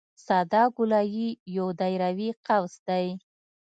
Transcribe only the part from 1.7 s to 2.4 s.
دایروي